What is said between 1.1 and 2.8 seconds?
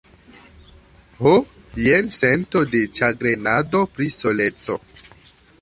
Ho, jen sento